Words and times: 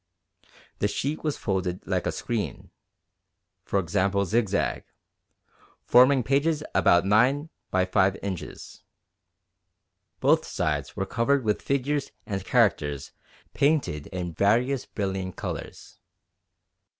The 0.79 0.87
sheet 0.87 1.23
was 1.23 1.37
folded 1.37 1.85
like 1.85 2.07
a 2.07 2.11
screen 2.11 2.71
(i.e. 3.71 4.25
zigzag) 4.25 4.83
forming 5.85 6.23
pages 6.23 6.63
about 6.73 7.05
9 7.05 7.51
× 7.73 7.87
5 7.91 8.17
inches. 8.23 8.81
Both 10.19 10.43
sides 10.43 10.95
were 10.95 11.05
covered 11.05 11.43
with 11.43 11.61
figures 11.61 12.09
and 12.25 12.43
characters 12.43 13.11
painted 13.53 14.07
in 14.07 14.33
various 14.33 14.87
brilliant 14.87 15.35
colours. 15.35 15.99